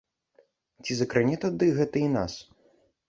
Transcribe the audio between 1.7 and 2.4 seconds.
гэта і нас?